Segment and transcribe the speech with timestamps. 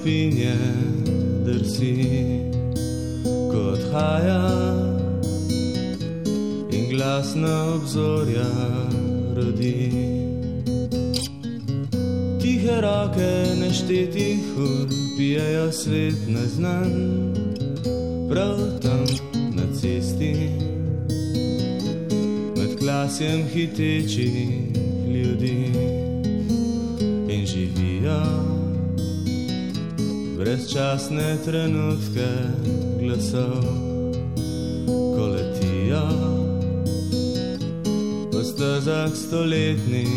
[0.00, 0.56] stopinje
[1.44, 1.94] drsi
[3.52, 4.42] kot haja
[6.72, 8.48] in glasna obzorja
[9.36, 9.90] rodi.
[12.40, 16.92] Tihe roke neštetih ur pijajo svet neznan,
[18.30, 19.04] prav tam
[19.52, 20.32] na cesti,
[22.56, 24.32] med klasjem hitečih
[25.12, 25.72] ljudi
[27.28, 28.49] in živijo
[30.40, 32.28] brezčasne trenutke
[32.96, 33.60] glasov,
[34.88, 36.06] ko letijo
[38.32, 40.08] po stezah stoletnih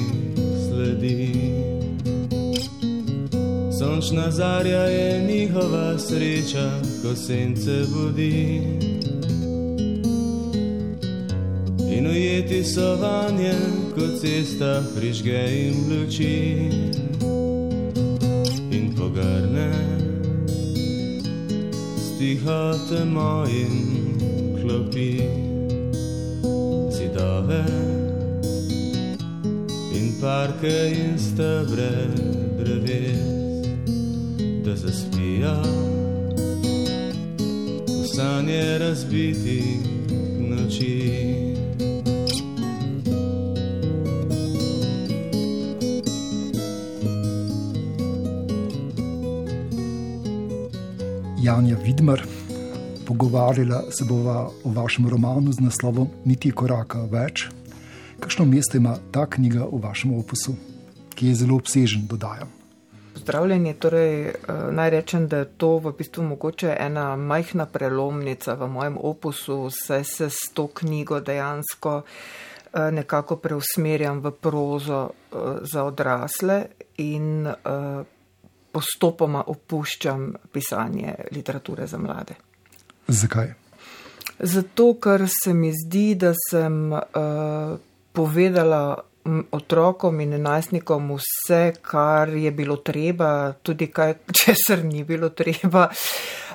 [0.67, 1.27] sledi.
[3.79, 6.71] Sončna zarja je njihova sreča,
[7.03, 8.63] ko sence budi.
[11.97, 13.55] In ujeti so vanje,
[13.95, 17.02] ko cesta prižge jim luči
[22.33, 23.73] stihote mojim
[24.61, 25.21] klopi
[26.91, 27.65] zidove
[29.93, 32.07] in parke in stebre
[32.57, 33.19] dreves
[34.65, 35.61] da zaspijo
[37.87, 39.77] v sanje razbitih
[40.39, 41.42] noči.
[51.43, 52.21] Janja Vidmar.
[53.07, 57.49] Pogovarjala se bova o vašem romanu z naslovom Niti koraka več.
[58.19, 60.55] Kakšno mesto ima ta knjiga v vašem opusu,
[61.15, 62.47] ki je zelo obsežen, dodajam?
[63.13, 64.37] Pozdravljeni, torej eh,
[64.71, 70.03] naj rečem, da je to v bistvu mogoče ena majhna prelomnica v mojem opusu, saj
[70.03, 75.37] se s to knjigo dejansko eh, nekako preusmerjam v prozo eh,
[75.67, 76.63] za odrasle
[76.97, 77.51] in
[78.73, 82.35] postopoma opuščam pisanje literature za mlade.
[83.07, 83.53] Zakaj?
[84.39, 87.75] Zato, ker se mi zdi, da sem uh,
[88.11, 88.83] povedala
[89.55, 95.87] otrokom in najstnikom vse, kar je bilo treba, tudi kaj, česar ni bilo treba.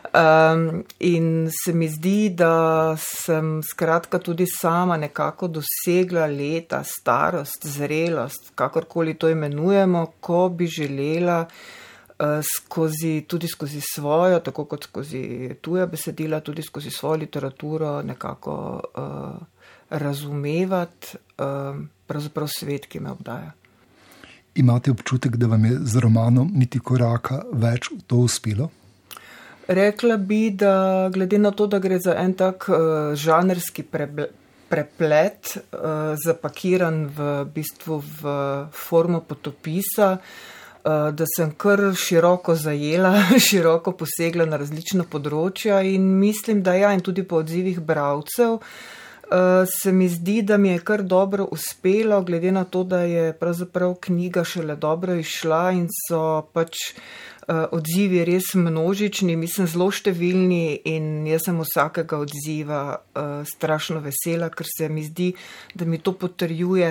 [0.08, 8.52] Um, in se mi zdi, da sem skratka tudi sama nekako dosegla leta, starost, zrelost,
[8.54, 11.86] kakorkoli to imenujemo, ko bi želela uh,
[12.42, 19.46] skozi, tudi skozi svojo, tako kot skozi tuja besedila, tudi skozi svojo literaturo nekako uh,
[19.90, 21.06] razumevati
[21.38, 21.76] uh,
[22.06, 23.52] pravzaprav svet, ki me obdaja.
[24.54, 28.70] Imate občutek, da vam je z romanom niti koraka več v to uspelo?
[29.68, 33.84] Rekla bi, da glede na to, da gre za en tak uh, žanrski
[34.68, 38.38] preplet, uh, zapakiran v bistvu v
[38.74, 40.57] formo potopisa, uh, Eh,
[41.12, 43.12] da sem kar široko zajela,
[43.48, 49.64] široko posegla na različna področja in mislim, da ja, in tudi po odzivih bravcev eh,
[49.68, 53.96] se mi zdi, da mi je kar dobro uspelo, glede na to, da je pravzaprav
[54.08, 56.22] knjiga šele dobro išla in so
[56.52, 56.92] pač.
[57.48, 64.50] Eh, odzivi res množični, mislim, zelo številni in jaz sem vsakega odziva uh, strašno vesela,
[64.52, 65.30] ker se mi zdi,
[65.72, 66.90] da mi to potrjuje,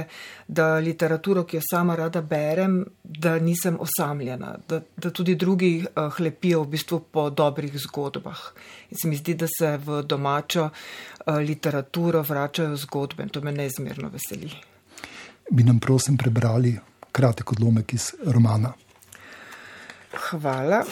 [0.50, 6.07] da literaturo, ki jo sama rada berem, da nisem osamljena, da, da tudi drugi uh,
[6.18, 8.41] hlepijo v bistvu po dobrih zgodbah.
[8.89, 13.53] In se mi zdi, da se v domačo uh, literaturo vračajo zgodbe in to me
[13.53, 14.50] neizmerno veseli.
[15.53, 16.74] Bi nam prosim prebrali
[17.13, 18.74] kratek odlomek iz romana.
[20.13, 20.84] Hvala.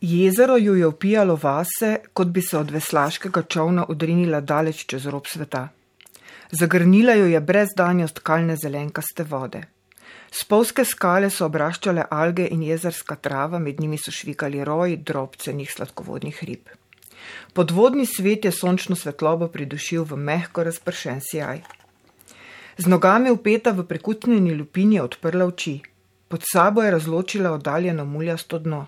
[0.00, 5.26] Jezero ju je upijalo vase, kot bi se od veslaškega čovna odrinila daleč čez rob
[5.26, 5.68] sveta.
[6.50, 9.62] Zagrnila jo je brezdanjost kalne zelenkaste vode.
[10.30, 16.42] Spolske skale so obraščale alge in jezerska trava, med njimi so švikali roji drobcenih sladkovodnih
[16.44, 16.68] rib.
[17.52, 21.62] Podvodni svet je sončno svetlobo pridušil v mehko razpršen sijaj.
[22.76, 25.80] Z nogami upeta v prekucnjeni lupini je odprla oči.
[26.28, 28.86] Pod sabo je razločila oddaljeno muljasto dno.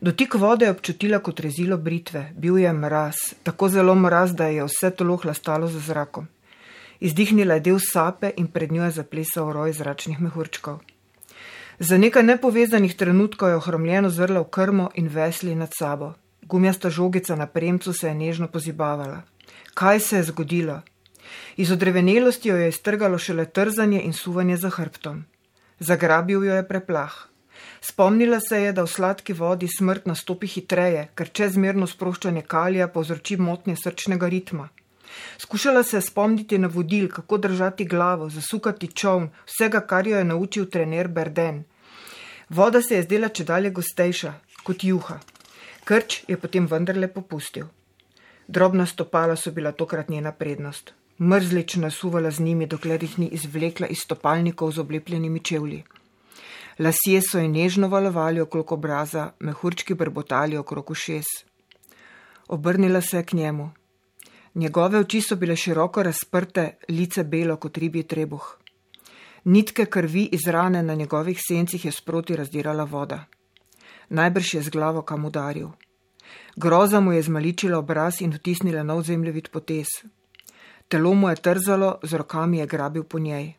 [0.00, 4.64] Dotik vode je občutila kot rezilo britve, bil je mraz, tako zelo mraz, da je
[4.64, 6.26] vse telo hlastalo za zrakom.
[7.00, 10.78] Izdihnila je del sape in pred njo je zaplesal roj zračnih mehurčkov.
[11.78, 16.12] Za nekaj nepovezanih trenutkov je ohromljeno zrla v krmo in vesli nad sabo.
[16.42, 19.22] Gumjasta žogica na premcu se je nežno pozibavala.
[19.74, 20.80] Kaj se je zgodilo?
[21.56, 25.24] Iz odrevenelosti jo je iztrgalo šele trzanje in suvanje za hrbtom.
[25.78, 27.14] Zagrabil jo je preplah.
[27.80, 33.36] Spomnila se je, da v sladki vodi smrt nastopi hitreje, ker čezmerno sproščanje kalija povzroči
[33.36, 34.68] motnje srčnega ritma.
[35.38, 40.24] Skušala se je spomniti na vodil, kako držati glavo, zasukati čovn, vsega, kar jo je
[40.24, 41.64] naučil trener Berden.
[42.48, 44.34] Voda se je zdela če dalje gostejša,
[44.64, 45.20] kot juha.
[45.84, 47.68] Krč je potem vendarle popustil.
[48.48, 50.94] Drobna stopala so bila tokrat njena prednost.
[51.20, 55.84] Mrzlič nasuvala z njimi, dokler jih ni izvlekla iz stopalnikov z oblepljenimi čevlji.
[56.78, 61.24] Lasje so ji nežno valovali okrog obraza, mehurčki brbotali okrog ušes.
[62.48, 63.70] Obrnila se je k njemu.
[64.54, 68.58] Njegove oči so bile široko razprte, lice belo kot ribji trebuh.
[69.44, 73.24] Nitke krvi iz rane na njegovih sencih je sproti razdirala voda.
[74.08, 75.68] Najbrž je z glavo kam udaril.
[76.56, 79.86] Groza mu je zmaličila obraz in vtisnila nov zemljevid potez.
[80.88, 83.54] Telo mu je trzalo, z rokami je grabil po njej.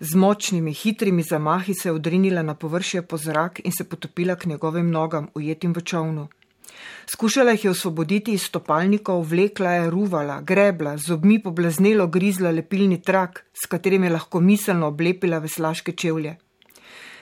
[0.00, 4.46] Z močnimi, hitrimi zamahi se je odrinila na površje po zrak in se potopila k
[4.46, 6.28] njegovim nogam, ujetim v čovnu.
[7.06, 13.02] Skušala jih je osvoboditi iz stopalnikov, vlekla je, ruvala, grebla, z obmi poblaznelo grizla lepilni
[13.02, 16.36] trak, s katerim je lahko miselno oblepila veslaške čevlje.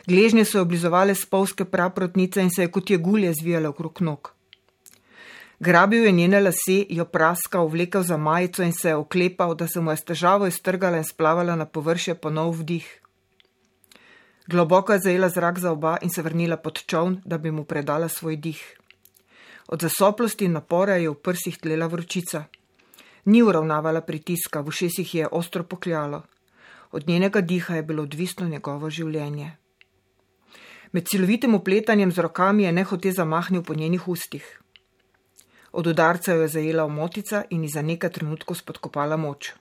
[0.06, 4.34] Gležnje so oblizovale spolske praprotnice in se je kot je gulje zvijale okrog nog.
[5.60, 9.80] Grabil je njene lase, jo praskal, vlekel za majico in se je oklepal, da se
[9.80, 13.00] mu je s težavo iztrgala in splavala na površje ponov vdih.
[14.46, 18.08] Globoko je zajela zrak za oba in se vrnila pod čovn, da bi mu predala
[18.08, 18.78] svoj dih.
[19.68, 22.44] Od zasoplosti in napora je v prsih tlela vročica.
[23.24, 26.22] Ni uravnavala pritiska, v ušesih je ostro pokljalo.
[26.92, 29.52] Od njenega diha je bilo odvisno njegovo življenje.
[30.92, 34.59] Med silovitim upletanjem z rokami je nehote zamahnil po njenih ustih.
[35.72, 39.52] Od udarca jo je zajela omotica in ji za nekaj trenutkov spodkopala moč.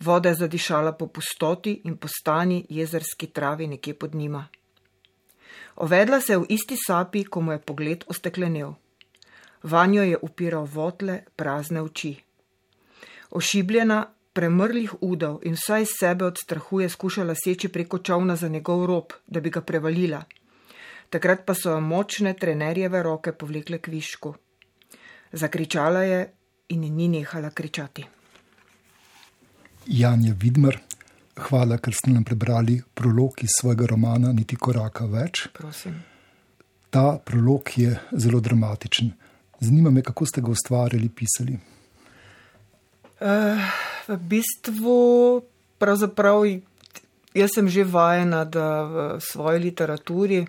[0.00, 4.46] Voda je zadišala po pustoti in po stani jezerski travi nekje pod njima.
[5.76, 8.72] Ovedla se je v isti sapi, ko mu je pogled osteklenel.
[9.62, 12.16] Vanjo je upiral votle, prazne oči.
[13.30, 18.86] Ošibljena, premrlih udov in vsaj sebe od strahu je skušala seči preko čovna za njegov
[18.86, 20.22] rob, da bi ga prevalila.
[21.10, 24.34] Takrat pa so jo močne trenerjeve roke povlekle k višku.
[25.32, 26.20] Zakričala je
[26.68, 28.04] in ni nehala kričati.
[29.86, 30.78] Jan je vidmer,
[31.48, 35.46] hvala, ker ste nam prebrali prolog iz svojega romana Niti koraka več.
[35.52, 35.96] Prosim.
[36.90, 39.12] Ta prolog je zelo dramatičen.
[39.60, 41.58] Zanima me, kako ste ga ustvarjali, pisali.
[43.18, 43.58] Uh,
[44.06, 44.98] v bistvu,
[45.78, 46.44] pravzaprav,
[47.34, 50.44] jaz sem že vajena, da v svoji literaturi,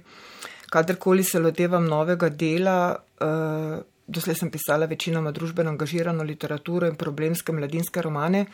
[0.70, 7.54] kadarkoli se lotevam novega dela, uh, doslej sem pisala večinoma družbeno angažirano literaturo in problemske
[7.54, 8.46] mladinske romane,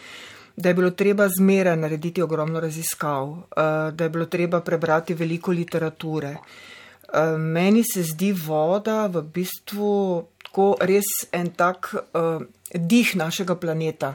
[0.55, 5.51] da je bilo treba zmeraj narediti ogromno raziskav, eh, da je bilo treba prebrati veliko
[5.51, 6.35] literature.
[6.37, 10.25] Eh, meni se zdi voda v bistvu
[10.55, 11.03] tako res
[11.35, 12.39] en tak uh,
[12.71, 14.13] dih našega planeta,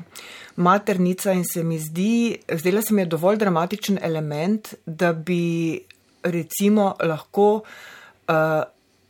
[0.57, 5.81] maternica in se mi zdi, zdela se mi je dovolj dramatičen element, da bi
[6.23, 8.35] recimo lahko uh,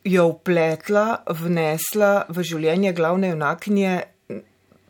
[0.05, 3.99] jo upletla, vnesla v življenje glavne junakinje,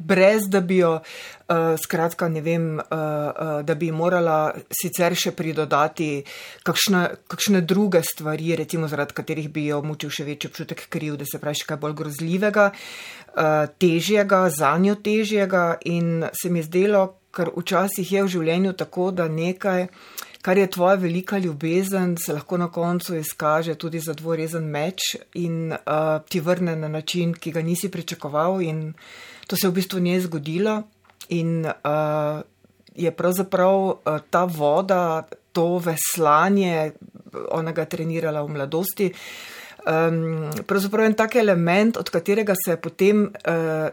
[0.00, 5.34] brez da bi jo, uh, skratka, ne vem, uh, uh, da bi morala sicer še
[5.36, 6.22] pridodati
[6.66, 11.28] kakšne, kakšne druge stvari, recimo zaradi katerih bi jo mučil še večji občutek kriv, da
[11.28, 15.64] se pravi še kaj bolj grozljivega, uh, težjega, za njo težjega.
[15.92, 19.88] In se mi zdelo, ker včasih je v življenju tako, da nekaj
[20.42, 25.72] kar je tvoja velika ljubezen, se lahko na koncu izkaže tudi za dvorezen meč in
[25.72, 28.62] uh, ti vrne na način, ki ga nisi pričakoval.
[28.62, 28.92] In
[29.46, 30.82] to se je v bistvu nje zgodilo.
[31.28, 32.40] In uh,
[32.94, 36.92] je pravzaprav uh, ta voda, to veslanje,
[37.50, 39.12] ona ga trenirala v mladosti.
[39.80, 43.88] Um, pravzaprav en tak element, od katerega se je potem uh,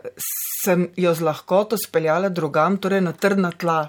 [0.64, 3.88] sem jo z lahkoto speljala drugam, torej na trdna tla.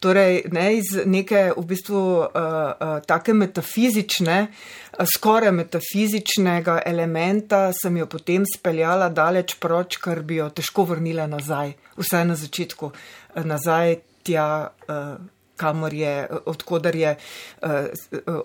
[0.00, 7.96] Torej, ne iz neke v bistvu uh, uh, take metafizične, uh, skoraj metafizičnega elementa, sem
[7.96, 13.40] jo potem speljala daleč proč, ker bi jo težko vrnila nazaj, vsaj na začetku, uh,
[13.44, 14.50] nazaj tja.
[14.88, 15.16] Uh,
[15.56, 17.14] kamor je, odkudar je,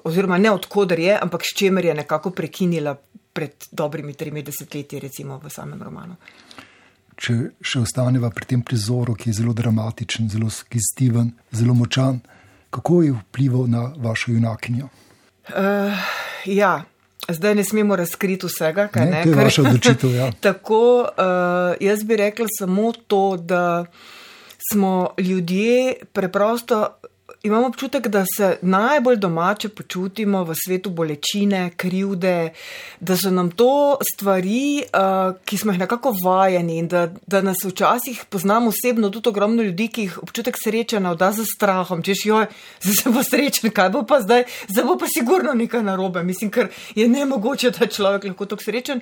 [0.08, 2.94] oziroma ne odkudar je, ampak s čimer je nekako prekinila
[3.36, 6.16] pred dobrimi tremi desetletji, recimo v samem romanu
[7.22, 12.22] če še ostaneva pri tem prizoru, ki je zelo dramatičen, zelo skizitiven, zelo močan,
[12.74, 14.90] kako je vplival na vašo junakinjo?
[15.52, 16.10] Uh,
[16.46, 16.82] ja.
[17.30, 19.12] Zdaj ne smemo razkriti vsega, kaj ne.
[19.12, 20.16] ne to je vaša odločitev.
[20.16, 20.32] Ja.
[20.48, 23.86] Tako, uh, jaz bi rekla samo to, da
[24.72, 26.88] smo ljudje preprosto
[27.44, 32.54] imam občutek, da se najbolj domače počutimo v svetu bolečine, krivde,
[33.00, 37.64] da so nam to stvari, uh, ki smo jih nekako vajeni in da, da nas
[37.66, 42.04] včasih poznamo osebno tudi ogromno ljudi, ki jih občutek sreče navda za strahom.
[42.04, 42.46] Češ, joj,
[42.82, 46.24] zdaj sem pa srečen, kaj bo pa zdaj, zdaj bo pa sigurno nekaj narobe.
[46.24, 49.02] Mislim, ker je ne mogoče, da človek lahko tako srečen.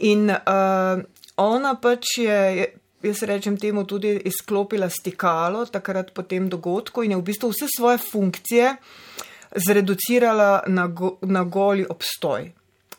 [0.00, 1.02] In uh,
[1.36, 2.66] ona pač je,
[3.04, 7.68] jaz rečem temu, tudi izklopila stikalo takrat po tem dogodku in je v bistvu vse
[7.76, 8.74] svoje funkcije
[9.56, 12.52] zreducirala na, go, na goli obstoj.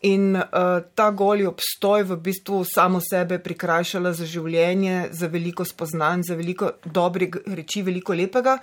[0.03, 6.27] In uh, ta goli obstoj v bistvu samo sebe prikrajšala za življenje, za veliko spoznanj,
[6.27, 8.57] za veliko dobrih reči, veliko lepega.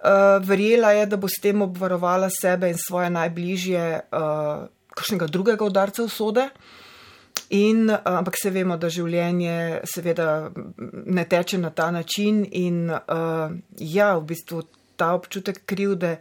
[0.00, 5.66] Uh, verjela je, da bo s tem obvarovala sebe in svoje najbližje, uh, kakšnega drugega
[5.66, 6.46] udarca usode.
[6.46, 6.78] Uh,
[7.50, 10.26] In, ampak se vemo, da življenje seveda
[11.06, 14.62] ne teče na ta način in uh, ja, v bistvu
[15.00, 16.18] ta občutek krivde,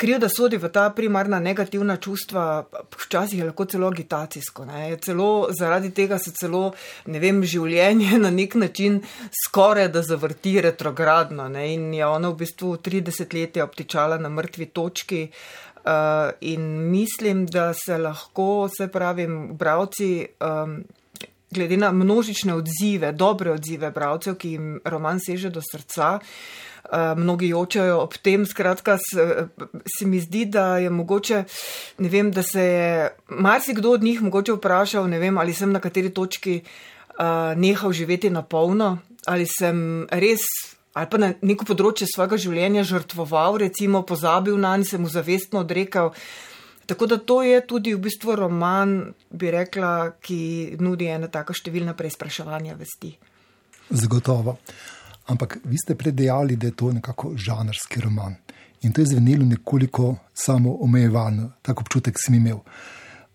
[0.00, 2.64] krivda sodi v ta primarna negativna čustva,
[2.96, 4.64] včasih je lahko celo agitacijsko.
[5.04, 5.28] Celo,
[5.58, 6.70] zaradi tega se celo,
[7.06, 9.02] vem, življenje na nek način
[9.44, 11.68] skoraj da zavrti retrogradno ne?
[11.74, 15.26] in je ono v bistvu 30 let obtičala na mrtvi točki.
[15.84, 15.90] Uh,
[16.40, 20.78] in mislim, da se lahko, se pravim, bravci, um,
[21.50, 27.52] glede na množične odzive, dobre odzive bravcev, ki jim roman seže do srca, uh, mnogi
[27.52, 29.46] jočajo ob tem, skratka, se,
[29.98, 31.44] se mi zdi, da je mogoče,
[31.98, 35.84] ne vem, da se je marsikdo od njih mogoče vprašal, ne vem, ali sem na
[35.84, 40.48] kateri točki uh, nehal živeti na polno, ali sem res
[40.94, 45.64] ali pa na neko področje svojega življenja žrtvoval, recimo pozabil na njega, se mu zavestno
[45.64, 46.12] odrekel.
[46.86, 51.96] Tako da to je tudi v bistvu roman, bi rekla, ki nudi ena taka številna
[51.96, 53.14] preizpraševanja vesti.
[53.90, 54.58] Zagotovo.
[55.32, 58.36] Ampak vi ste predejali, da je to nekako žanrski roman.
[58.84, 62.60] In to je zvenelo nekoliko samo omejevalno, tako občutek sem imel.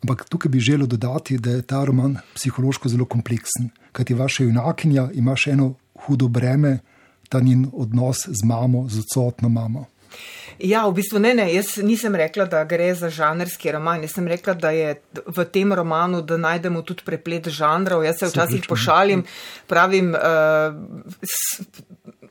[0.04, 5.10] Ampak tukaj bi želel dodati, da je ta roman psihološko zelo kompleksen, kajti vaša junakinja
[5.18, 5.74] ima še eno
[6.06, 6.78] hudo breme,
[7.30, 9.86] ta njen odnos z mamo, z odsotno mamo.
[10.60, 14.02] Ja, v bistvu ne, ne, jaz nisem rekla, da gre za žanrski roman.
[14.04, 18.04] Jaz sem rekla, da je v tem romanu, da najdemo tudi preplet žanrov.
[18.04, 19.24] Jaz se včasih pošalim,
[19.72, 20.76] pravim, uh,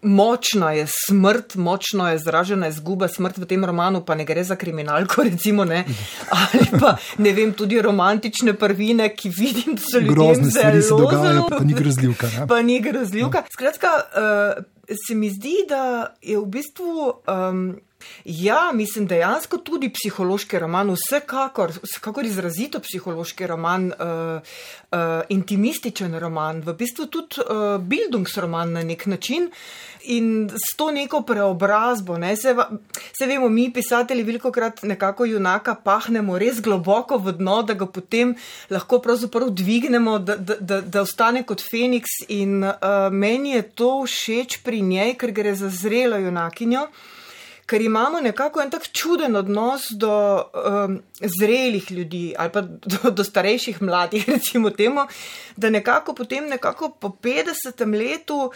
[0.03, 4.57] močna je smrt, močno je izražena izguba smrt v tem romanu, pa ne gre za
[4.57, 5.85] kriminalko, recimo, ne,
[6.31, 10.35] ali pa ne vem, tudi romantične prvine, ki vidim, da so ljudje
[10.81, 11.49] zelo zelo.
[11.49, 12.27] Pa ni grozljivka.
[12.27, 12.47] Ne?
[12.47, 13.41] Pa ni grozljivka.
[13.41, 13.53] No.
[13.53, 14.65] Skratka, uh,
[15.07, 17.13] se mi zdi, da je v bistvu.
[17.27, 17.77] Um,
[18.25, 24.41] Ja, mislim, dejansko tudi psihološki roman, vsekakor, vsekakor izrazito psihološki roman, uh,
[24.93, 24.99] uh,
[25.29, 29.51] intimističen roman, v bistvu tudi uh, bildungsroman na nek način
[30.09, 32.19] in s to neko preobrazbo.
[32.19, 32.55] Ne, se,
[33.19, 37.87] se vemo, mi, pisatelji, veliko krat nekako junaka pahnemo res globoko v dno, da ga
[37.87, 38.35] potem
[38.71, 42.23] lahko pravzaprav dvignemo, da, da, da, da ostane kot Feniks.
[42.29, 42.75] In uh,
[43.13, 46.89] meni je to všeč pri njej, ker gre za zrelo junakinjo
[47.69, 53.25] ker imamo nekako en tak čuden odnos do um, zrelih ljudi ali pa do, do
[53.25, 55.05] starejših mladih, recimo temu,
[55.57, 57.85] da nekako potem nekako po 50.
[57.99, 58.51] letu uh,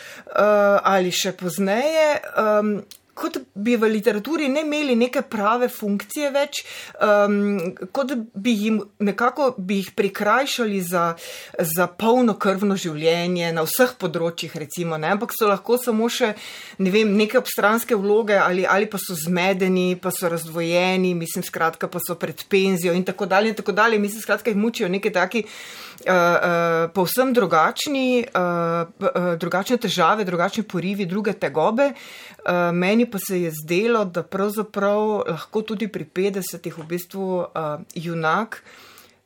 [0.83, 2.09] ali še pozneje.
[2.37, 2.81] Um,
[3.15, 6.63] kot bi v literaturi ne imeli neke prave funkcije več,
[6.97, 11.05] um, kot bi jim nekako bi jih prikrajšali za,
[11.59, 15.13] za polno krvno življenje na vseh področjih, recimo, ne?
[15.13, 16.33] ampak so lahko samo še
[16.81, 21.91] ne vem, neke obstranske vloge ali, ali pa so zmedeni, pa so razdvojeni, mislim, skratka,
[21.93, 24.01] pa so pred penzijo in tako dalje in tako dalje.
[24.01, 25.45] Mislim, skratka, jih mučijo neki taki.
[26.03, 31.93] Uh, uh, povsem drugačni, uh, uh, drugačne težave, drugačne porivi, druge tegobe.
[32.43, 37.47] Uh, meni pa se je zdelo, da pravzaprav lahko tudi pri 50-ih v bistvu uh,
[37.95, 38.63] junak.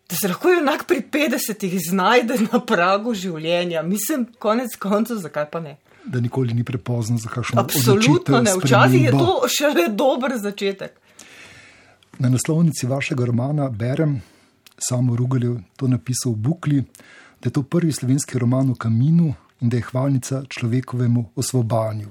[0.08, 5.60] Da se lahko junak pri 50-ih znajde na pragu življenja, mislim, konec koncev, zakaj pa
[5.60, 5.76] ne?
[6.06, 7.64] Da nikoli ni prepozno za kakšno stvar.
[7.64, 10.94] Absolutno ne, včasih je to šele dober začetek.
[12.18, 14.20] Na naslovnici vašega romana berem,
[14.78, 16.84] samo Rugelj to napisal v Bukli,
[17.42, 22.08] da je to prvi slovenski roman o kaminu in da je hvalnica človekovemu osvobajanju.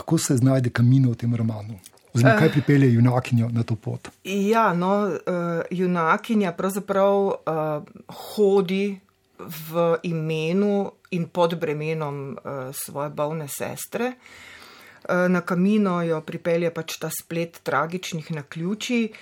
[0.00, 1.78] Kako se znajde kamino v tem romanu?
[2.14, 2.52] Oziroma, kaj eh.
[2.52, 4.08] pripelje junakinjo na to pot?
[4.24, 7.36] Ja, no, uh, junakinja pravzaprav uh,
[8.08, 8.98] hodi
[9.38, 14.14] v imenu in pod bremenom uh, svoje bolne sestre.
[15.10, 19.16] Na kamino jo pripelje pač ta splet tragičnih naključij, uh,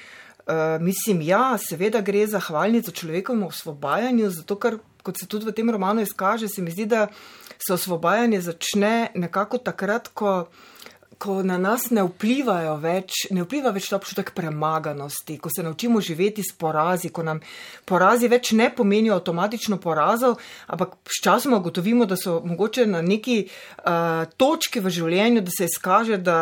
[0.49, 5.53] Uh, mislim, ja, seveda gre za hvalnico človekovemu osvobajanju, zato ker, kot se tudi v
[5.53, 7.03] tem romanu izkaže, se mi zdi, da
[7.67, 10.49] se osvobajanje začne nekako takrat, ko,
[11.19, 16.01] ko na nas ne vplivajo več, ne vpliva več ta občutek premaganosti, ko se naučimo
[16.01, 17.41] živeti s porazi, ko nam
[17.85, 24.25] porazi več ne pomenijo avtomatično porazov, ampak sčasoma ugotovimo, da so mogoče na neki uh,
[24.39, 26.39] točki v življenju, da se izkaže, da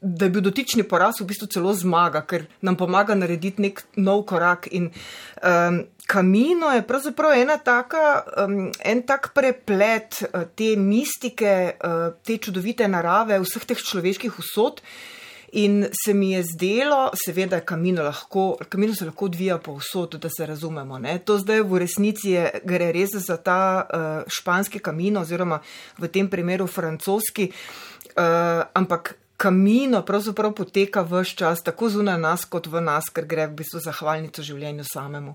[0.00, 4.26] da je bil dotični poraz v bistvu celo zmaga, ker nam pomaga narediti nek nov
[4.28, 4.68] korak.
[4.76, 12.08] In um, kamino je pravzaprav ena taka, um, en tak preplet uh, te mistike, uh,
[12.22, 14.84] te čudovite narave, vseh teh človeških usod.
[15.56, 20.46] In se mi je zdelo, seveda, kamino, lahko, kamino se lahko odvija povsod, da se
[20.46, 20.98] razumemo.
[20.98, 21.18] Ne?
[21.24, 25.62] To zdaj v resnici je, gre res za ta uh, španski kamino, oziroma
[25.96, 27.48] v tem primeru francoski.
[28.16, 33.46] Uh, ampak kamino pravzaprav poteka vse čas, tako zunaj nas, kot v nas, ker gre
[33.46, 35.34] v bistvu za hvalnico življenju samemu.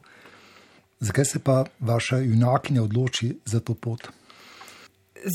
[0.99, 4.07] Zakaj se pa vaša junakinja odloči za to pot?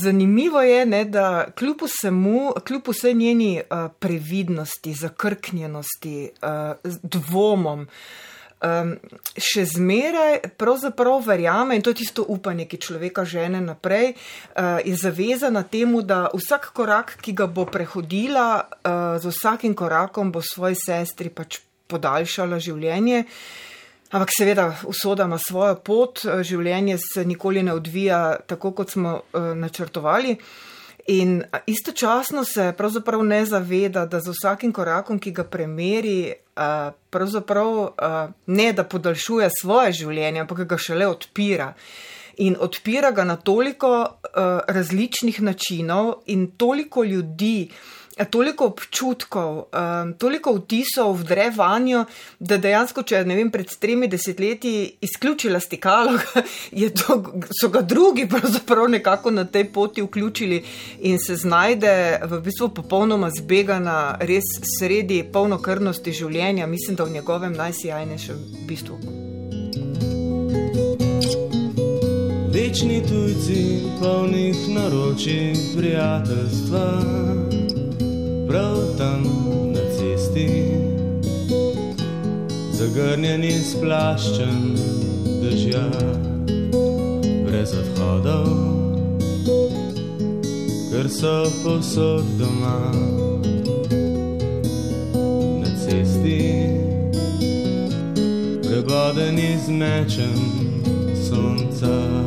[0.03, 8.36] Zanimivo je, ne, da kljub vsemu, kljub vsej njeni uh, previdnosti, zakrknjenosti, uh, dvomom, uh,
[8.61, 8.93] um,
[9.37, 14.95] še zmeraj pravzaprav verjame in to je tisto upanje, ki človeka žene naprej, uh, je
[14.97, 20.77] zavezana temu, da vsak korak, ki ga bo prehodila, uh, z vsakim korakom bo svoji
[20.79, 23.25] sestri pač podaljšala življenje.
[24.07, 29.51] Ampak seveda, usoda ima svojo pot, življenje se nikoli ne odvija tako, kot smo uh,
[29.55, 30.37] načrtovali.
[31.07, 36.33] In istočasno se pravzaprav ne zaveda, da z vsakim korakom, ki ga premeri,
[37.09, 37.89] pravzaprav
[38.45, 41.73] ne da podaljšuje svoje življenje, ampak ga šele odpira.
[42.37, 44.19] In odpira ga na toliko
[44.67, 47.69] različnih načinov in toliko ljudi,
[48.25, 52.05] toliko občutkov, um, toliko vtisov vdre vanjo,
[52.39, 56.17] da dejansko, če ne vem, pred tremi desetletji izključila stikalo,
[56.99, 57.19] to,
[57.61, 60.63] so ga drugi pravzaprav nekako na tej poti vključili
[60.99, 67.53] in se znajde v bistvu popolnoma zbegana, res sredi polnokrvnosti življenja, mislim, da v njegovem
[67.53, 68.99] najsijajnejšem bistvu.
[72.53, 77.66] Večni tujci, polnih naročij, prijateljstva
[78.47, 79.23] prav tam
[79.73, 80.71] na cesti,
[82.71, 84.75] zagrnjeni s plaščem
[85.41, 85.89] držja,
[87.45, 88.47] brez odhodov,
[90.91, 92.79] ker so posod doma.
[95.61, 96.39] Na cesti,
[98.63, 100.39] prebodeni z mečem
[101.29, 102.26] sonca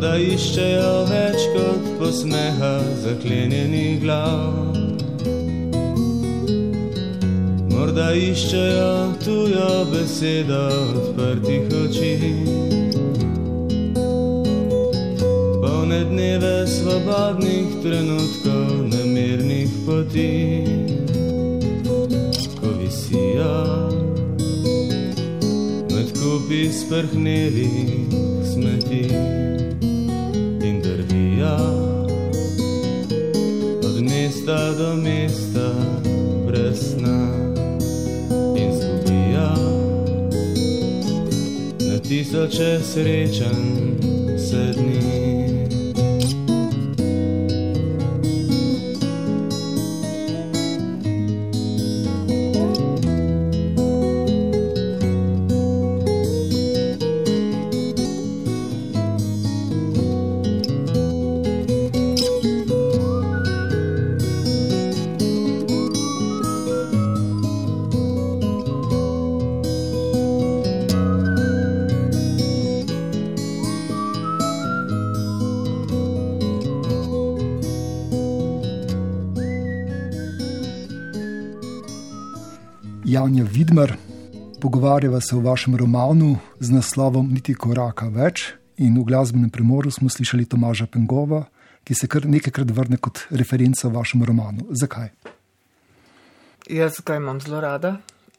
[0.00, 2.68] morda iščejo več kot posmeha
[3.02, 4.78] zaklenjenih glav.
[7.68, 10.60] Morda iščejo tujo besedo
[11.02, 12.14] odprtih oči.
[15.66, 20.32] Polne dneve svobodnih trenutkov, nemirnih poti,
[22.56, 23.52] ko visijo
[25.92, 28.16] med kupi sprhnelih
[28.48, 29.39] smeti.
[34.50, 35.72] Mesta do mesta,
[36.46, 37.28] brez sna
[38.56, 39.54] in zgubijo
[41.80, 43.98] na tisoče srečen
[44.38, 45.00] sedmi.
[45.02, 45.19] Janja
[85.00, 90.12] Pogovarjava se o vašem romanu z naslovom Niti koraka več in v glasbenem premoru smo
[90.12, 91.46] slišali Tomaža Pengova,
[91.88, 94.66] ki se kar nekajkrat vrne kot referenca v vašem romanu.
[94.76, 95.08] Zakaj?
[96.68, 97.94] Jaz ga imam zelo rada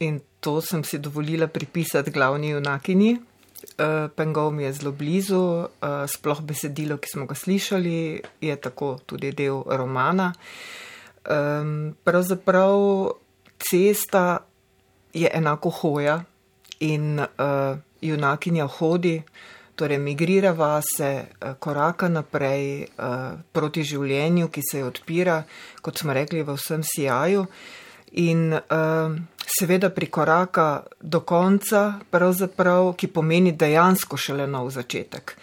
[0.06, 3.16] in to sem si dovolila pripisati glavni junakini.
[3.18, 9.00] Eh, Pengov mi je zelo blizu, eh, sploh besedilo, ki smo ga slišali, je tako
[9.06, 10.34] tudi del romana.
[12.06, 12.78] Pravzaprav
[13.58, 14.46] cesta
[15.14, 16.22] je enako hoja
[16.82, 19.22] in uh, junakinja hodi,
[19.76, 25.42] torej migrira vase, uh, koraka naprej uh, proti življenju, ki se odpira,
[25.82, 27.46] kot smo rekli, v vsem sijaju.
[28.22, 29.16] In uh,
[29.48, 32.02] seveda prikoraka do konca,
[32.98, 35.38] ki pomeni dejansko šele nov začetek.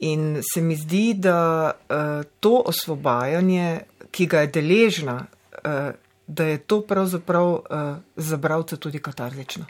[0.00, 5.90] In se mi zdi, da uh, to osvobajanje, ki ga je deležna, uh,
[6.26, 9.66] da je to pravzaprav uh, za bralce tudi katarzično.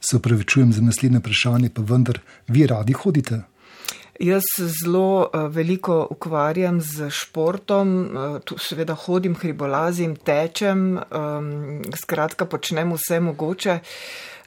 [0.00, 3.42] Se upravičujem za naslednje vprašanje, pa vendar vi radi hodite?
[4.18, 12.46] Jaz zelo uh, veliko ukvarjam z športom, uh, tu seveda hodim, hribolazim, tečem, um, skratka
[12.46, 13.78] počnem vse mogoče.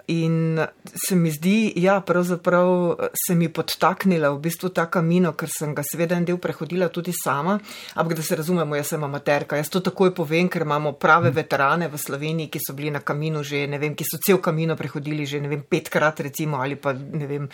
[0.08, 2.96] In se mi zdi, ja, pravzaprav
[3.28, 7.14] se mi podtaknila v bistvu ta kamino, ker sem ga seveda en del prehodila tudi
[7.16, 7.60] sama.
[7.96, 9.60] Ampak da se razumemo, jaz sem amaterka.
[9.60, 11.38] Jaz to takoj povem, ker imamo prave mhm.
[11.38, 14.76] veterane v Sloveniji, ki so bili na kaminu že, ne vem, ki so cel kamino
[14.76, 17.48] prehodili že, ne vem, petkrat recimo ali pa, ne vem,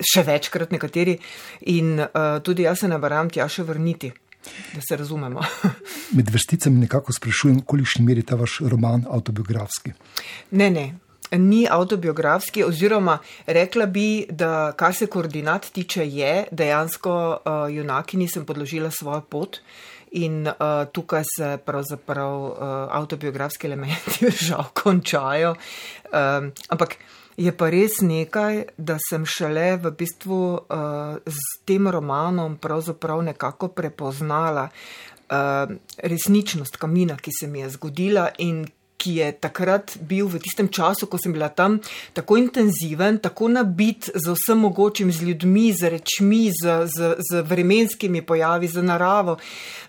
[0.00, 1.16] še večkrat nekateri.
[1.72, 4.12] In uh, tudi jaz se nabaram tja še vrniti.
[4.74, 5.40] Da se razumemo.
[6.16, 9.94] Med vrsticami nekako sprašujem, kolikšni meri je ta vaš roman autobiografski?
[10.50, 10.84] Ne, ne,
[11.38, 18.44] ni autobiografski, oziroma rekla bi, da kar se koordinat tiče, je dejansko uh, junaki nisem
[18.44, 19.58] podložila svojo pot.
[20.14, 20.54] In uh,
[20.92, 22.58] tukaj se pravzaprav uh,
[22.90, 25.54] autobiografski elementi žal končajo.
[26.12, 26.96] Um, ampak
[27.36, 33.72] je pa res nekaj, da sem šele v bistvu uh, z tem romanom pravzaprav nekako
[33.74, 38.64] prepoznala uh, resničnost kamina, ki se mi je zgodila in
[39.04, 41.76] ki je takrat bil v tistem času, ko sem bila tam,
[42.16, 48.24] tako intenziven, tako nabit z vsem mogočim, z ljudmi, z rečmi, z, z, z vremenskimi
[48.24, 49.36] pojavi, z naravo,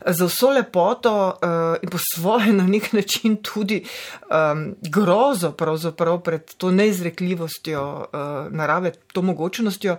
[0.03, 3.79] z vso lepoto uh, in po svoje na nek način tudi
[4.27, 9.97] um, grozo pred to neizrekljivostjo uh, narave, to mogočnostjo.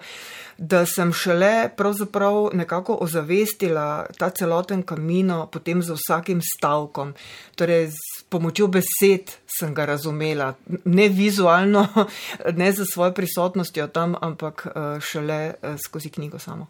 [0.58, 7.12] Da sem šele pravzaprav nekako ozavestila ta celoten kamino, potem z vsakim stavkom.
[7.54, 7.90] Torej,
[8.28, 11.86] pomočjo besed sem ga razumela, ne vizualno,
[12.60, 16.66] ne za svojo prisotnostjo tam, ampak eh, šele eh, skozi knjigo samo.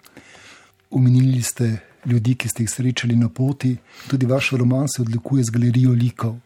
[0.90, 3.77] Umenili ste ljudi, ki ste jih srečali na poti,
[4.11, 6.37] tudi vaš roman se odlikuje z galerijo likov.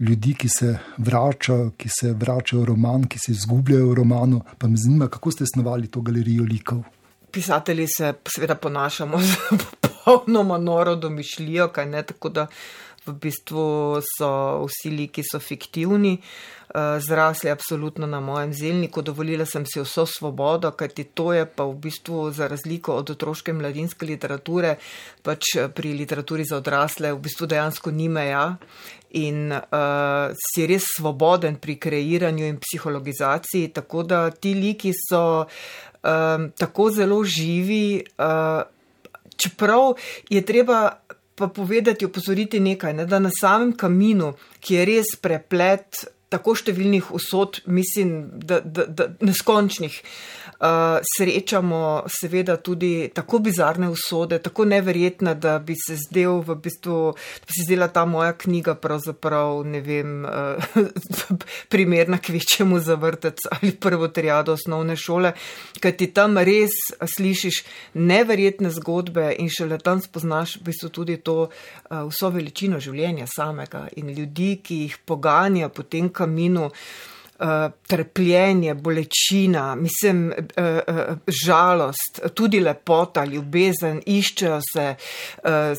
[0.00, 4.68] Ljudi, ki se vračajo, ki se vračajo v roman, ki se izgubljajo v romanu, pa
[4.68, 6.82] me zanima, kako ste snovali to galerijo likov.
[7.32, 9.36] Pisatelji se seveda ponašamo z
[9.80, 12.46] popolnoma noro domišljijo, kaj ne tako da
[13.06, 14.30] v bistvu so
[14.66, 20.70] vsi liki so fiktivni, eh, zrasli absolutno na mojem zelniku, dovolila sem si vso svobodo,
[20.70, 24.76] kajti to je pa v bistvu za razliko od otroške mladinske literature,
[25.22, 28.56] pač eh, pri literaturi za odrasle v bistvu dejansko ni meja.
[29.12, 36.48] In uh, si res svoboden pri kreiranju in psihologizaciji, tako da ti liki so um,
[36.56, 38.64] tako zelo živi, uh,
[39.36, 40.00] čeprav
[40.32, 40.96] je treba
[41.34, 47.10] pa povedati, opozoriti nekaj, ne, da na samem kaminu, ki je res preplet tako številnih
[47.12, 49.98] usod, mislim, da, da, da neskončnih.
[50.62, 50.68] Uh,
[51.16, 57.46] srečamo seveda tudi tako bizarne usode, tako neverjetne, da bi se zdel v bistvu, da
[57.48, 60.78] bi se zdela ta moja knjiga pravzaprav, ne vem, uh,
[61.72, 65.32] primerna kvečemu za vrtec ali prvo triado osnovne šole,
[65.82, 66.78] kaj ti tam res
[67.16, 67.64] slišiš
[67.98, 73.88] neverjetne zgodbe in šele tam spoznaš v bistvu tudi to uh, vso veličino življenja samega
[73.96, 76.70] in ljudi, ki jih poganja po tem kaminu.
[77.42, 84.84] Uh, trpljenje, bolečina, mislim, uh, uh, žalost, tudi lepota, ljubezen, iščejo se.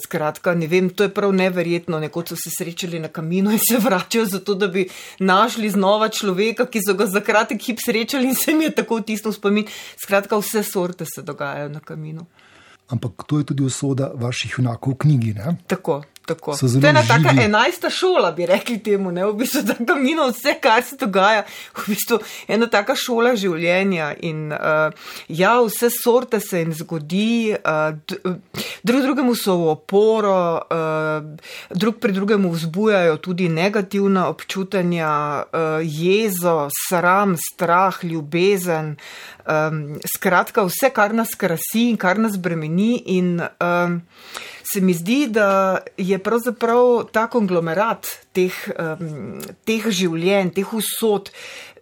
[0.04, 1.99] Skratka, ne vem, to je prav neverjetno.
[2.04, 4.88] Nekoč so se srečali na kaminu in se vračajo zato, da bi
[5.19, 8.99] našli znova človeka, ki so ga za kratek hip srečali in se jim je tako
[8.99, 9.67] vtisnil spomin.
[10.04, 12.26] Skratka, vse sorte se dogajajo na kaminu.
[12.88, 15.34] Ampak to je tudi usoda vaših junakov v knjigi.
[15.39, 15.56] Ne?
[15.67, 16.04] Tako.
[16.25, 16.55] Tako.
[16.55, 19.25] To je ena taka enajsta šola, bi rekli temu, ne?
[19.25, 21.43] v bistvu tako mino vse, kar se dogaja,
[21.75, 24.95] v bistvu ena taka šola življenja in uh,
[25.27, 27.91] ja, vse sorte se jim zgodi, uh,
[28.88, 35.12] drug drugemu so v oporo, uh, drug pri drugemu vzbujajo tudi negativna občutanja,
[35.43, 38.95] uh, jezo, sram, strah, ljubezen,
[39.43, 39.83] um,
[40.15, 43.99] skratka vse, kar nas krasi in kar nas bremeni in um,
[44.73, 51.29] se mi zdi, da je pravzaprav ta konglomerat teh, um, teh življenj, teh usod,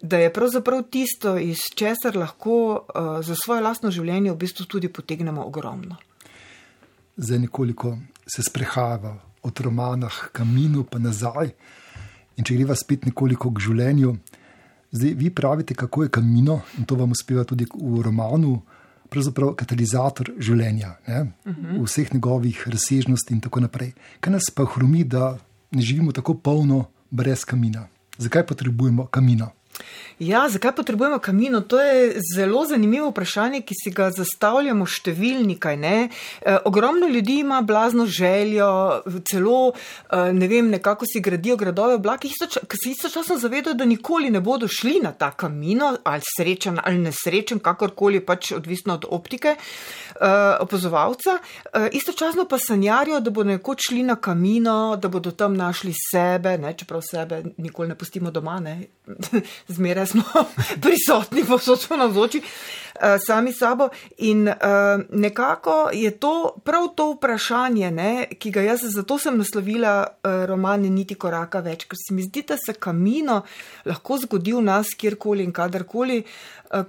[0.02, 4.92] da je pravzaprav tisto, iz česar lahko uh, za svoje lastno življenje v bistvu tudi
[4.92, 6.00] potegnemo ogromno.
[7.16, 7.96] Zdaj nekoliko
[8.28, 9.16] se sprehajava
[9.48, 11.54] od romana k kaminu, pa nazaj.
[12.38, 14.14] In če greva spet nekoliko k življenju,
[14.92, 18.60] zdaj vi pravite, kako je kamino, in to vam uspeva tudi v romanu
[19.12, 21.80] pravzaprav katalizator življenja, uh -huh.
[21.80, 23.92] v vseh njegovih razsežnostih in tako naprej.
[24.20, 25.38] Kaj nas pa hromi, da
[25.72, 27.88] ne živimo tako polno brez kamina?
[28.18, 29.52] Zakaj potrebujemo kamino?
[30.22, 31.62] Ja, zakaj potrebujemo kamino?
[31.62, 35.96] To je zelo zanimivo vprašanje, ki si ga zastavljamo številni, kaj ne.
[36.06, 38.68] E, ogromno ljudi ima blazno željo,
[39.26, 44.30] celo, e, ne vem, nekako si gradijo gradove oblake, ki se istočasno zavedajo, da nikoli
[44.30, 49.56] ne bodo šli na ta kamino, ali srečen ali nesrečen, kakorkoli pač odvisno od optike
[49.56, 51.40] e, opozovalca.
[51.74, 56.60] E, istočasno pa sanjarijo, da bodo nekoč šli na kamino, da bodo tam našli sebe,
[56.62, 58.78] ne, čeprav sebe nikoli ne pustimo doma, ne.
[59.72, 60.24] Zmeraj smo
[60.84, 62.42] prisotni, posod smo navzoči
[63.02, 63.90] uh, sami sabo.
[64.18, 64.56] In uh,
[65.10, 70.82] nekako je to prav to vprašanje, ne, ki ga jaz zato sem naslovila uh, roman
[70.82, 73.42] Niti koraka več, ker se mi zdi, da se kamino
[73.86, 76.24] lahko zgodi v nas kjerkoli in kadarkoli,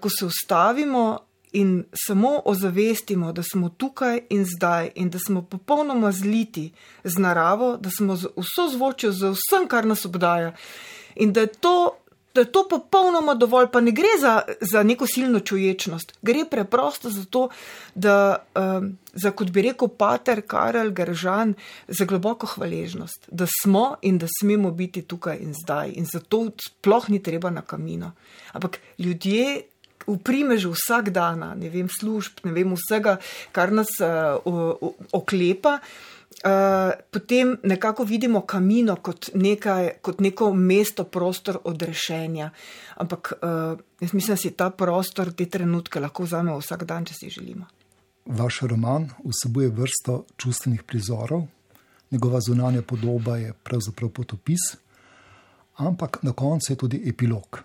[0.00, 1.04] ko se ustavimo.
[1.52, 6.70] In samo ozavestimo, da smo tukaj in zdaj, in da smo popolnoma zliti
[7.04, 10.54] z naravo, da smo vso zvočjo, z vsem, kar nas obdaja,
[11.14, 11.74] in da je to
[12.34, 17.10] da je to popolnoma dovolj, pa ne gre za, za neko silno čuječnost, gre preprosto
[17.10, 17.48] za to,
[17.94, 21.54] da, um, za, kot bi rekel Pater Karel Gržan,
[21.88, 25.92] za globoko hvaležnost, da smo in da smemo biti tukaj in zdaj.
[25.96, 28.12] In zato sploh ni treba na kamino.
[28.52, 29.62] Ampak ljudje.
[30.02, 33.20] V primežu vsak dan, ne vem, služb, ne vem, vsega,
[33.54, 34.74] kar nas uh,
[35.14, 36.11] oklepa, uh,
[36.42, 42.48] Uh, potem nekako vidimo kamino kot, nekaj, kot neko mesto, prostor odrešenja.
[42.96, 47.14] Ampak uh, jaz mislim, da si ta prostor, te trenutke lahko vzamemo vsak dan, če
[47.14, 47.68] si želimo.
[48.26, 51.46] Vaš roman vsebuje vrsto čustvenih prizorov,
[52.10, 54.66] njegova zunanja podoba je pravzaprav potopis,
[55.76, 57.62] ampak na koncu je tudi epilog.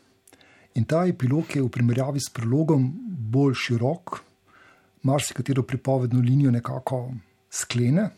[0.76, 2.92] In ta epilog je v primerjavi s prologom
[3.34, 4.20] bolj širok,
[5.02, 7.08] marsikatero pripovedno linijo nekako
[7.50, 8.10] sklene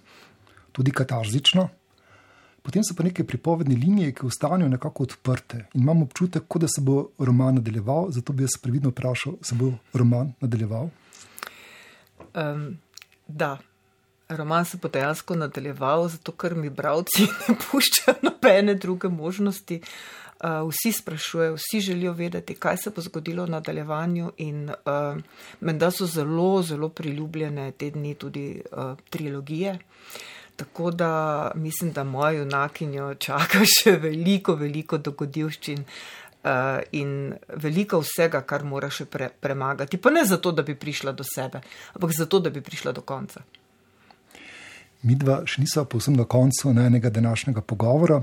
[0.80, 1.68] tudi katarzično.
[2.64, 6.82] Potem so pa neke pripovedne linije, ki ostanejo nekako odprte in imamo občutek, da se
[6.82, 8.12] bo roman nadaljeval.
[8.12, 10.90] Zato bi jaz previdno vprašal, se bo roman nadaljeval?
[12.36, 12.78] Um,
[13.28, 13.58] da,
[14.30, 19.82] roman se bo dejansko nadaljeval, zato ker mi bralci ne puščajo nobene druge možnosti.
[20.40, 25.18] Uh, vsi sprašujejo, vsi želijo vedeti, kaj se bo zgodilo v nadaljevanju, in uh,
[25.60, 29.74] menda so zelo, zelo priljubljene te dni tudi uh, trilogije.
[29.74, 38.02] Uh, Tako da mislim, da mojo junakinjo čaka še veliko, veliko dogodivščin uh, in veliko
[38.04, 39.98] vsega, kar mora še pre, premagati.
[39.98, 41.64] Pa ne zato, da bi prišla do sebe,
[41.96, 43.46] ampak zato, da bi prišla do konca.
[45.08, 48.20] Mi dva še nismo povsem na koncu enega današnjega pogovora.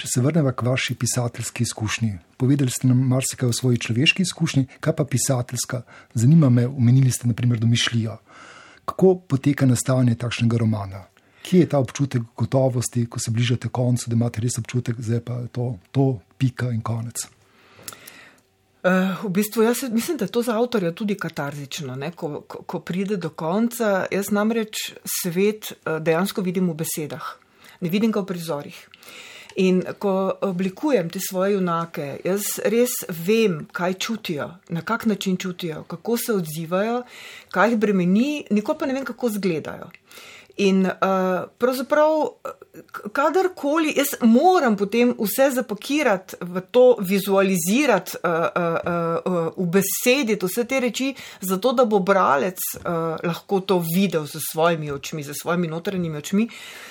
[0.00, 4.68] Če se vrnemo k vaši pisateljski izkušnji, povedali ste nam marsikaj o svoji človeški izkušnji,
[4.80, 5.82] kaj pa pisateljska.
[6.14, 8.16] Zanima me, omenili ste naprimer domišljijo.
[8.88, 11.09] Kako poteka nastajanje takšnega romana?
[11.42, 15.48] Kje je ta občutek gotovosti, ko se bližate koncu, da imate res občutek, da je
[15.52, 17.26] to, to pika in konec?
[18.80, 22.80] Uh, v bistvu, jaz mislim, da je to za avtorja tudi katarzično, ko, ko, ko
[22.80, 24.06] pride do konca.
[24.10, 27.26] Jaz namreč svet uh, dejansko vidim v besedah,
[27.80, 28.78] ne vidim ga v prizorih.
[29.60, 32.94] In ko oblikujem te svoje junake, jaz res
[33.26, 37.02] vem, kaj čutijo, na kak način čutijo, kako se odzivajo,
[37.52, 39.90] kaj jih bremeni, nikoli pa ne vem, kako izgledajo.
[40.56, 40.92] In uh,
[41.58, 42.26] pravzaprav,
[43.12, 50.64] kadarkoli jaz moram potem vse zapakirati v to, vizualizirati, uh, uh, uh, v besedi, vse
[50.64, 55.68] te reči, zato da bo bralec uh, lahko to videl z svojimi očmi, z svojimi
[55.68, 56.44] notranjimi očmi.
[56.44, 56.90] Uh,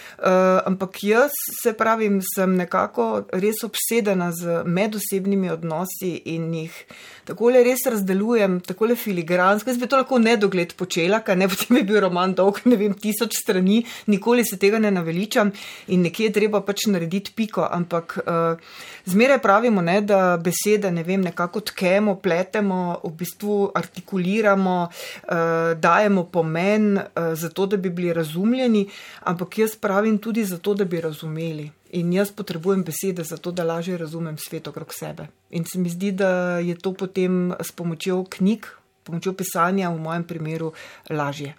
[0.65, 6.83] ampak jaz, se pravim, sem nekako res obsedena z medosebnimi odnosi in jih
[7.29, 9.69] tako le res razdelujem, tako le filigransko.
[9.69, 12.95] Jaz bi to lahko nedogled počela, ker ne potem bi bil roman dolg, ne vem,
[12.97, 15.51] tisoč strani, nikoli se tega ne naveličam
[15.93, 17.67] in nekje je treba pač narediti piko.
[17.69, 18.71] Ampak uh,
[19.09, 25.37] zmeraj pravimo, ne, da besede, ne vem, nekako tkemo, pletemo, v bistvu artikuliramo, uh,
[25.77, 28.87] dajemo pomen, uh, zato da bi bili razumljeni,
[29.29, 31.71] ampak jaz pravim tudi zato, da bi razumeli.
[31.91, 35.27] In jaz potrebujem besede za to, da lažje razumem svet okrog sebe.
[35.49, 38.65] In se mi zdi, da je to potem s pomočjo knjig,
[39.03, 40.73] pomočjo pisanja, v mojem primeru,
[41.09, 41.55] lažje.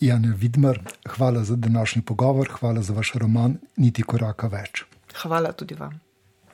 [0.00, 4.84] Jan Vidmar, hvala za današnji pogovor, hvala za vaš roman, niti koraka več.
[5.22, 6.00] Hvala tudi vam.